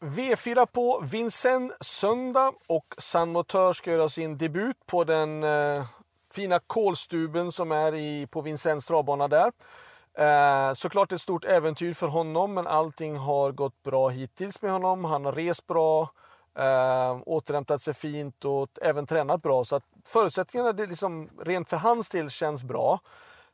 [0.00, 5.84] V4 på Vincennes söndag och San Motör ska göra sin debut på den eh,
[6.30, 9.52] fina kolstuben som är i, på Vincennes travbana där.
[10.18, 15.04] Eh, såklart ett stort äventyr för honom men allting har gått bra hittills med honom.
[15.04, 16.02] Han har rest bra,
[16.58, 19.64] eh, återhämtat sig fint och även tränat bra.
[19.64, 23.00] Så att förutsättningarna det liksom, rent för hans del känns bra.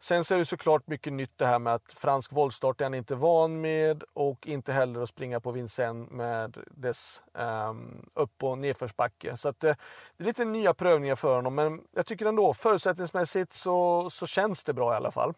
[0.05, 2.95] Sen så är det såklart mycket nytt det här med att fransk voltstart är han
[2.95, 7.23] inte van med och inte heller att springa på Vincennes med dess
[7.69, 9.37] um, upp och nedförsbacke.
[9.37, 9.73] Så att, uh,
[10.17, 14.65] det är lite nya prövningar för honom men jag tycker ändå förutsättningsmässigt så, så känns
[14.65, 15.35] det bra i alla fall.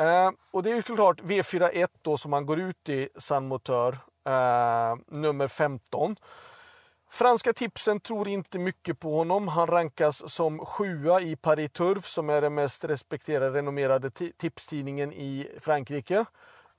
[0.00, 3.92] Uh, och det är ju såklart V41 då som han går ut i San Motör,
[4.28, 6.16] uh, eh, nummer 15.
[7.12, 9.48] Franska tipsen tror inte mycket på honom.
[9.48, 15.48] Han rankas som sjua i Paris Turf som är den mest respekterade renommerade tipstidningen i
[15.60, 16.24] Frankrike.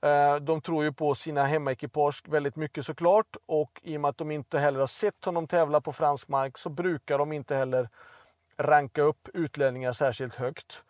[0.02, 4.18] Eh, de tror ju på sina hemmaekipage väldigt mycket såklart och i och med att
[4.18, 7.88] de inte heller har sett honom tävla på fransk mark så brukar de inte heller
[8.58, 10.84] ranka upp utlänningar särskilt högt.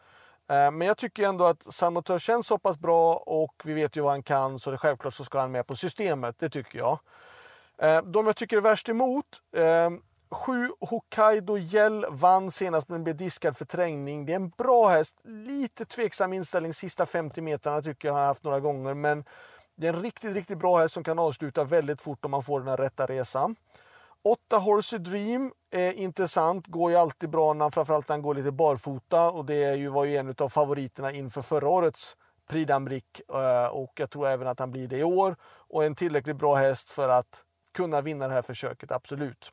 [0.50, 4.00] Eh, men jag tycker ändå att Samotör känns så pass bra och vi vet ju
[4.00, 6.98] vad han kan så det självklart så ska han med på systemet, det tycker jag.
[7.78, 9.26] Eh, de jag tycker är värst emot.
[9.56, 9.90] Eh,
[10.30, 14.26] sju Hokkaido Gel vann senast men blev diskad för trängning.
[14.26, 15.20] Det är en bra häst.
[15.24, 18.94] Lite tveksam inställning sista 50 metrarna tycker jag har haft några gånger.
[18.94, 19.24] Men
[19.76, 22.60] det är en riktigt, riktigt bra häst som kan avsluta väldigt fort om man får
[22.60, 23.56] den här rätta resan.
[24.24, 26.66] 8 Horsey Dream är intressant.
[26.66, 29.30] Går ju alltid bra när, framförallt när han går lite barfota.
[29.30, 32.16] Och det är ju, var ju en av favoriterna inför förra årets
[32.50, 33.20] Prix d'Amérique.
[33.28, 35.36] Eh, och jag tror även att han blir det i år.
[35.42, 37.44] Och en tillräckligt bra häst för att
[37.74, 39.52] kunna vinna det här försöket, absolut.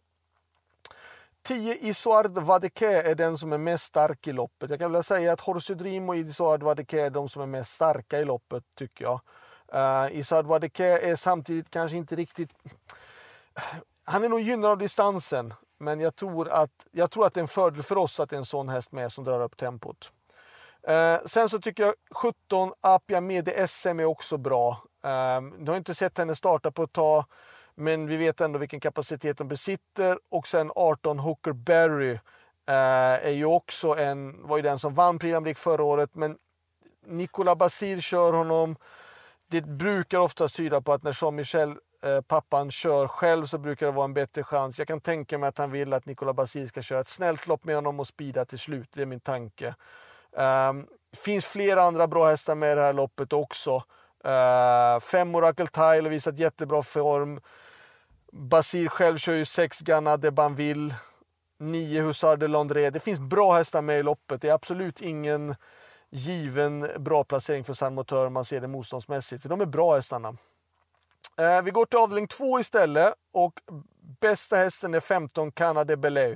[1.44, 4.70] 10 Isoard Vadeke är den som är mest stark i loppet.
[4.70, 7.72] Jag kan väl säga att Horsey Dream och Isoard Vadeke är de som är mest
[7.72, 9.22] starka i loppet, tycker jag.
[9.76, 12.50] Uh, Isoard Vadeke är samtidigt kanske inte riktigt...
[14.06, 17.42] Han är nog gynnad av distansen, men jag tror, att, jag tror att det är
[17.42, 20.12] en fördel för oss att det är en sån häst med som drar upp tempot.
[20.90, 24.84] Uh, sen så tycker jag 17 Apia Medi SM är också bra.
[25.06, 27.26] Uh, du har inte sett henne starta på ett tag.
[27.82, 30.20] Men vi vet ändå vilken kapacitet de besitter.
[30.30, 35.20] Och sen 18 Hooker Berry eh, är ju också en, var ju den som vann
[35.20, 36.10] Prix förra året.
[36.14, 36.38] Men
[37.06, 38.76] Nicolas Basir kör honom.
[39.50, 41.70] Det brukar ofta tyda på att när Jean-Michel,
[42.04, 44.80] eh, pappan, kör själv så brukar det vara en bättre chans.
[44.80, 47.64] Jag kan tänka mig att han vill att Nicolas Basir ska köra ett snällt lopp
[47.64, 48.90] med honom och speeda till slut.
[48.94, 49.76] Det är min tanke.
[50.32, 50.88] Um,
[51.18, 53.84] finns flera andra bra hästar med i det här loppet också.
[54.26, 57.42] Uh, fem Oracle Tile har visat jättebra form.
[58.32, 60.96] Basir själv kör ju 6 Ghana de Banville,
[61.60, 62.90] 9 Hussard de Londré.
[62.90, 64.42] Det finns bra hästar med i loppet.
[64.42, 65.56] Det är absolut ingen
[66.10, 69.44] given bra placering för San Motör om man ser det motståndsmässigt.
[69.44, 70.38] De är bra hästarna.
[71.38, 73.54] Eh, vi går till avdelning 2 istället och
[74.20, 76.32] bästa hästen är 15 Canada de Belay.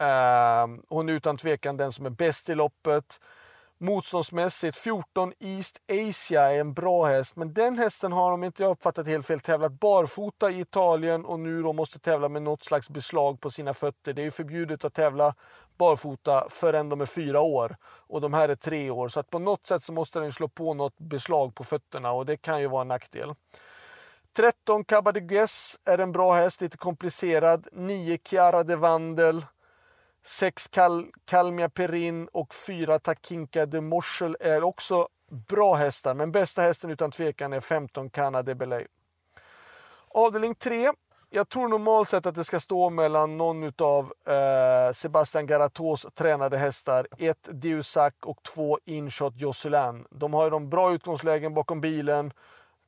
[0.00, 3.20] Eh, hon är utan tvekan den som är bäst i loppet.
[3.80, 8.70] Motståndsmässigt 14 East Asia är en bra häst, men den hästen har, om inte jag
[8.70, 12.90] uppfattat helt fel, tävlat barfota i Italien och nu då måste tävla med något slags
[12.90, 14.12] beslag på sina fötter.
[14.12, 15.34] Det är ju förbjudet att tävla
[15.78, 19.08] barfota förrän de är fyra år och de här är tre år.
[19.08, 22.26] Så att på något sätt så måste den slå på något beslag på fötterna och
[22.26, 23.34] det kan ju vara en nackdel.
[24.36, 27.68] 13 Cabadigues är en bra häst, lite komplicerad.
[27.72, 29.42] 9 Chiara de Vandel.
[30.26, 35.08] 6 Kal Kalmia Perin och 4 Takinka de Morsel, är också
[35.48, 36.14] bra hästar.
[36.14, 38.86] Men bästa hästen utan tvekan är 15 Cana de Belay.
[40.08, 40.92] Avdelning 3.
[41.30, 46.56] Jag tror normalt sett att det ska stå mellan någon av eh, Sebastian Garatos tränade
[46.56, 47.06] hästar.
[47.18, 50.06] 1 Diusac och 2 Inshot Josselin.
[50.10, 52.32] De har ju de bra utgångslägen bakom bilen.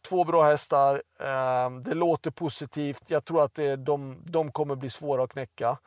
[0.08, 1.02] Två bra hästar.
[1.20, 3.02] Eh, det låter positivt.
[3.06, 5.78] Jag tror att det, de, de kommer bli svåra att knäcka.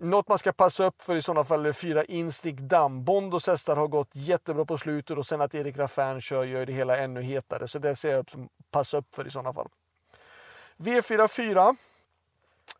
[0.00, 3.04] Något man ska passa upp för i sådana fall är fyra Instinct Damm.
[3.04, 6.72] Bondos hästar har gått jättebra på slutet och sen att Erik Raffin kör gör det
[6.72, 7.68] hela ännu hetare.
[7.68, 9.68] Så det ser jag upp som passa upp för i sådana fall.
[10.76, 11.76] V44.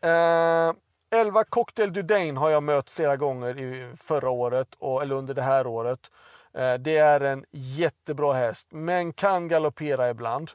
[0.01, 0.75] Eh,
[1.11, 5.43] 11 Cocktail Dudain har jag mött flera gånger i förra året, och, eller under det
[5.43, 6.11] här året.
[6.55, 10.51] Eh, det är en jättebra häst, men kan galoppera ibland.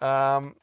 [0.00, 0.54] Um,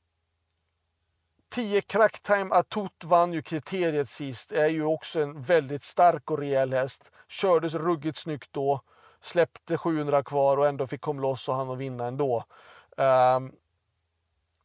[1.50, 4.52] 10 Cracktime Atout vann ju kriteriet sist.
[4.52, 7.12] Är ju också en väldigt stark och rejäl häst.
[7.28, 8.82] Kördes ruggigt snyggt då.
[9.22, 12.44] Släppte 700 kvar och ändå fick komma loss och han och vinna ändå.
[12.98, 13.52] Um,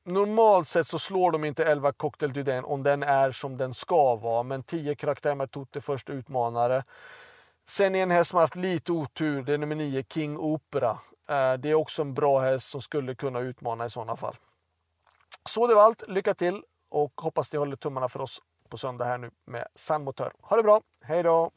[0.04, 4.16] normalt sett så slår de inte 11 Cocktail Duden om den är som den ska
[4.16, 4.42] vara.
[4.42, 6.84] Men 10 Cracktime Atout är första utmanare.
[7.66, 9.42] Sen är en häst som har haft lite otur.
[9.42, 10.90] Det är nummer 9 King Opera.
[11.30, 14.36] Uh, det är också en bra häst som skulle kunna utmana i sådana fall.
[15.48, 16.08] Så det var allt.
[16.08, 16.62] Lycka till!
[16.90, 18.38] Och hoppas ni håller tummarna för oss
[18.68, 20.32] på söndag här nu med Sandmotör.
[20.42, 21.50] Ha det bra, hej då!